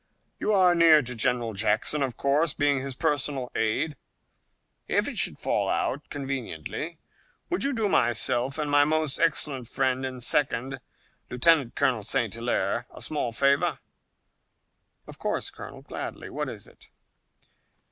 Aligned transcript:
"You 0.39 0.51
are 0.53 0.73
near 0.73 1.03
to 1.03 1.13
General 1.13 1.53
Jackson, 1.53 2.01
of 2.01 2.17
course, 2.17 2.55
being 2.55 2.79
his 2.79 2.95
personal 2.95 3.51
aide. 3.53 3.95
If 4.87 5.07
it 5.07 5.19
should 5.19 5.37
fall 5.37 5.69
out 5.69 6.09
conveniently, 6.09 6.97
would 7.51 7.63
you 7.63 7.71
do 7.71 7.87
myself 7.87 8.57
and 8.57 8.71
my 8.71 8.83
most 8.83 9.19
excellent 9.19 9.67
friend 9.67 10.03
and 10.03 10.23
second, 10.23 10.79
Lieutenant 11.29 11.75
Colonel 11.75 12.01
St. 12.01 12.33
Hilaire, 12.33 12.87
a 12.91 12.99
small 12.99 13.31
favor?" 13.31 13.77
"Of 15.05 15.19
course, 15.19 15.51
Colonel. 15.51 15.83
Gladly. 15.83 16.31
What 16.31 16.49
is 16.49 16.65
it?" 16.65 16.87